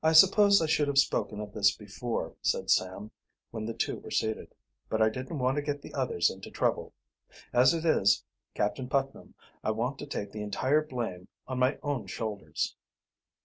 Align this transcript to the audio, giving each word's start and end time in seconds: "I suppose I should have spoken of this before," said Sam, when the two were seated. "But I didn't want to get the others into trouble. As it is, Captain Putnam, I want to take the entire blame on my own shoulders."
"I 0.00 0.12
suppose 0.12 0.62
I 0.62 0.66
should 0.66 0.86
have 0.86 0.96
spoken 0.98 1.40
of 1.40 1.52
this 1.54 1.74
before," 1.76 2.36
said 2.40 2.70
Sam, 2.70 3.10
when 3.50 3.66
the 3.66 3.74
two 3.74 3.98
were 3.98 4.12
seated. 4.12 4.54
"But 4.88 5.02
I 5.02 5.08
didn't 5.08 5.40
want 5.40 5.56
to 5.56 5.62
get 5.62 5.82
the 5.82 5.92
others 5.92 6.30
into 6.30 6.52
trouble. 6.52 6.94
As 7.52 7.74
it 7.74 7.84
is, 7.84 8.22
Captain 8.54 8.88
Putnam, 8.88 9.34
I 9.64 9.72
want 9.72 9.98
to 9.98 10.06
take 10.06 10.30
the 10.30 10.42
entire 10.42 10.86
blame 10.86 11.26
on 11.48 11.58
my 11.58 11.80
own 11.82 12.06
shoulders." 12.06 12.76